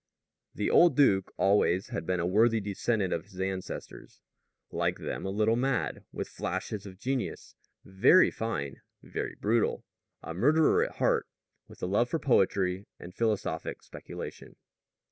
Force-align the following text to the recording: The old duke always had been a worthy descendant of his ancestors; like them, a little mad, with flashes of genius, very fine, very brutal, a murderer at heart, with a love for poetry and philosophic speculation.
The 0.55 0.71
old 0.71 0.95
duke 0.97 1.31
always 1.37 1.89
had 1.89 2.07
been 2.07 2.19
a 2.19 2.25
worthy 2.25 2.59
descendant 2.59 3.13
of 3.13 3.25
his 3.25 3.39
ancestors; 3.39 4.19
like 4.71 4.97
them, 4.97 5.27
a 5.27 5.29
little 5.29 5.55
mad, 5.55 6.05
with 6.11 6.27
flashes 6.27 6.87
of 6.87 6.97
genius, 6.97 7.53
very 7.85 8.31
fine, 8.31 8.81
very 9.03 9.35
brutal, 9.35 9.83
a 10.23 10.33
murderer 10.33 10.83
at 10.83 10.93
heart, 10.95 11.27
with 11.67 11.83
a 11.83 11.85
love 11.85 12.09
for 12.09 12.17
poetry 12.17 12.87
and 12.99 13.13
philosophic 13.13 13.83
speculation. 13.83 14.55